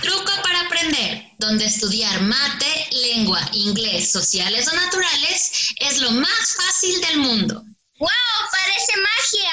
Truco 0.00 0.32
para 0.42 0.60
aprender, 0.62 1.24
donde 1.38 1.64
estudiar 1.66 2.20
mate, 2.22 2.88
lengua, 2.92 3.40
inglés, 3.52 4.10
sociales 4.10 4.68
o 4.68 4.74
naturales 4.74 5.74
es 5.78 6.00
lo 6.00 6.10
más 6.10 6.56
fácil 6.56 7.00
del 7.00 7.18
mundo. 7.18 7.64
¡Wow! 7.98 8.08
Parece 8.50 8.92
magia. 9.08 9.52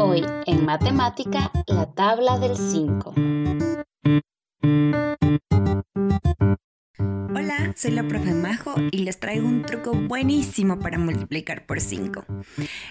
Hoy 0.00 0.24
en 0.46 0.64
matemática, 0.64 1.52
la 1.66 1.86
tabla 1.94 2.38
del 2.38 2.56
5. 2.56 3.14
Soy 7.84 7.92
la 7.92 8.08
profe 8.08 8.32
Majo 8.32 8.76
y 8.92 9.00
les 9.00 9.20
traigo 9.20 9.46
un 9.46 9.60
truco 9.60 9.92
buenísimo 9.92 10.78
para 10.78 10.98
multiplicar 10.98 11.66
por 11.66 11.82
5. 11.82 12.24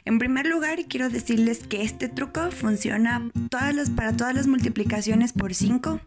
En 0.05 0.19
primer 0.19 0.45
lugar, 0.45 0.77
quiero 0.87 1.09
decirles 1.09 1.65
que 1.67 1.81
este 1.81 2.09
truco 2.09 2.51
funciona 2.51 3.27
para 3.95 4.15
todas 4.15 4.35
las 4.35 4.45
multiplicaciones 4.45 5.33
por 5.33 5.55
5, 5.55 5.99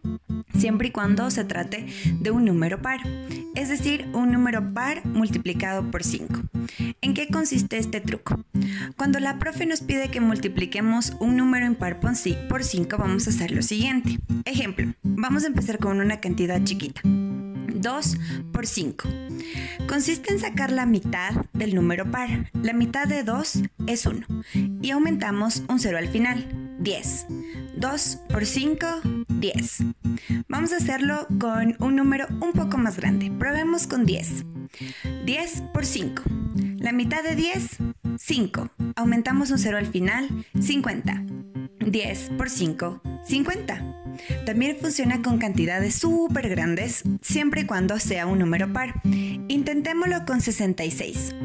siempre 0.57 0.87
y 0.87 0.91
cuando 0.91 1.29
se 1.31 1.43
trate 1.43 1.85
de 2.21 2.31
un 2.31 2.45
número 2.45 2.81
par, 2.81 3.01
es 3.55 3.67
decir, 3.67 4.07
un 4.13 4.31
número 4.31 4.73
par 4.73 5.05
multiplicado 5.05 5.91
por 5.91 6.05
5. 6.05 6.43
¿En 7.01 7.13
qué 7.13 7.27
consiste 7.27 7.79
este 7.79 7.99
truco? 7.99 8.41
Cuando 8.95 9.19
la 9.19 9.37
profe 9.37 9.65
nos 9.65 9.81
pide 9.81 10.09
que 10.11 10.21
multipliquemos 10.21 11.11
un 11.19 11.35
número 11.35 11.65
impar 11.65 11.99
por 11.99 12.15
5, 12.15 12.97
vamos 12.97 13.27
a 13.27 13.31
hacer 13.31 13.51
lo 13.51 13.63
siguiente. 13.63 14.17
Ejemplo, 14.45 14.93
vamos 15.03 15.43
a 15.43 15.47
empezar 15.47 15.77
con 15.77 15.99
una 15.99 16.21
cantidad 16.21 16.63
chiquita. 16.63 17.01
2 17.77 18.17
por 18.51 18.65
5. 18.65 19.07
Consiste 19.87 20.33
en 20.33 20.39
sacar 20.39 20.71
la 20.71 20.85
mitad 20.85 21.31
del 21.53 21.75
número 21.75 22.09
par. 22.09 22.51
La 22.61 22.73
mitad 22.73 23.07
de 23.07 23.23
2 23.23 23.63
es 23.87 24.05
1. 24.05 24.25
Y 24.81 24.91
aumentamos 24.91 25.63
un 25.67 25.79
0 25.79 25.97
al 25.97 26.07
final. 26.07 26.47
10. 26.79 27.27
2 27.77 28.19
por 28.29 28.45
5, 28.45 28.87
10. 29.27 29.83
Vamos 30.47 30.73
a 30.73 30.77
hacerlo 30.77 31.27
con 31.39 31.75
un 31.79 31.95
número 31.95 32.27
un 32.41 32.51
poco 32.53 32.77
más 32.77 32.97
grande. 32.97 33.31
Probemos 33.37 33.87
con 33.87 34.05
10. 34.05 34.45
10 35.25 35.63
por 35.73 35.85
5. 35.85 36.23
La 36.79 36.91
mitad 36.91 37.23
de 37.23 37.35
10, 37.35 37.77
5. 38.17 38.69
Aumentamos 38.95 39.51
un 39.51 39.59
0 39.59 39.77
al 39.77 39.87
final, 39.87 40.27
50. 40.59 41.23
10 41.91 42.31
por 42.37 42.49
5, 42.49 43.01
50. 43.25 43.95
También 44.45 44.77
funciona 44.79 45.21
con 45.21 45.37
cantidades 45.37 45.95
súper 45.95 46.49
grandes, 46.49 47.03
siempre 47.21 47.61
y 47.61 47.65
cuando 47.65 47.99
sea 47.99 48.25
un 48.25 48.39
número 48.39 48.71
par. 48.71 49.01
Intentémoslo 49.47 50.25
con 50.25 50.41
66. 50.41 51.35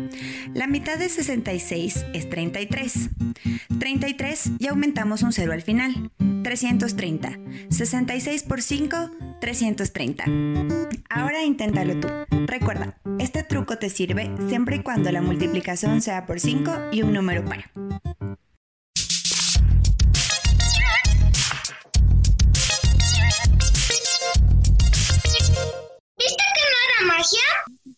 La 0.55 0.67
mitad 0.67 0.99
de 0.99 1.09
66 1.09 2.07
es 2.13 2.29
33. 2.29 3.11
33 3.79 4.53
y 4.59 4.67
aumentamos 4.69 5.23
un 5.23 5.33
0 5.33 5.53
al 5.53 5.63
final. 5.63 6.11
330. 6.43 7.39
66 7.69 8.43
por 8.43 8.63
5, 8.63 9.11
330. 9.41 10.25
Ahora 11.09 11.43
inténtalo 11.45 12.01
tú. 12.01 12.09
Recuerda, 12.47 12.97
este 13.19 13.43
truco 13.43 13.79
te 13.79 13.89
sirve 13.91 14.31
siempre 14.49 14.77
y 14.77 14.81
cuando 14.81 15.13
la 15.13 15.23
multiplicación 15.23 16.01
sea 16.01 16.27
por 16.27 16.41
5 16.41 16.91
y 16.93 17.03
un 17.03 17.13
número 17.13 17.45
par. 17.45 17.71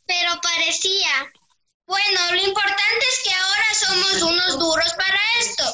Pero 0.06 0.40
parecía. 0.42 1.32
Bueno, 1.86 2.32
lo 2.32 2.42
importante 2.42 3.06
es 3.12 3.20
que 3.24 3.34
ahora 3.34 3.64
somos 3.74 4.22
unos 4.22 4.58
duros 4.58 4.92
para 4.96 5.18
esto. 5.40 5.64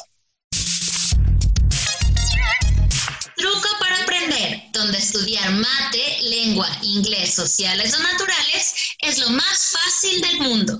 Truco 3.35 3.69
para 3.79 3.97
aprender, 4.03 4.63
donde 4.71 4.97
estudiar 4.97 5.51
mate, 5.51 6.19
lengua, 6.21 6.69
inglés, 6.83 7.33
sociales 7.33 7.93
o 7.93 7.99
naturales 7.99 8.75
es 8.99 9.17
lo 9.19 9.29
más 9.31 9.71
fácil 9.71 10.21
del 10.21 10.39
mundo. 10.39 10.79